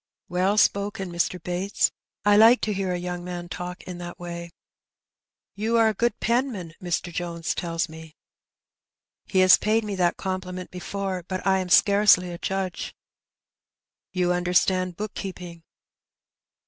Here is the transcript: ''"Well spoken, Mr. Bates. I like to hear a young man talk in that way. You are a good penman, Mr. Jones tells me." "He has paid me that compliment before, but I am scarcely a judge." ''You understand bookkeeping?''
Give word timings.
''"Well 0.29 0.57
spoken, 0.57 1.11
Mr. 1.11 1.39
Bates. 1.39 1.91
I 2.25 2.35
like 2.35 2.59
to 2.61 2.73
hear 2.73 2.91
a 2.91 2.97
young 2.97 3.23
man 3.23 3.49
talk 3.49 3.83
in 3.83 3.99
that 3.99 4.17
way. 4.19 4.49
You 5.53 5.77
are 5.77 5.89
a 5.89 5.93
good 5.93 6.19
penman, 6.19 6.73
Mr. 6.81 7.13
Jones 7.13 7.53
tells 7.53 7.87
me." 7.87 8.15
"He 9.27 9.41
has 9.41 9.57
paid 9.59 9.83
me 9.83 9.93
that 9.97 10.17
compliment 10.17 10.71
before, 10.71 11.21
but 11.27 11.45
I 11.45 11.59
am 11.59 11.69
scarcely 11.69 12.31
a 12.31 12.39
judge." 12.39 12.95
''You 14.11 14.33
understand 14.33 14.97
bookkeeping?'' 14.97 15.61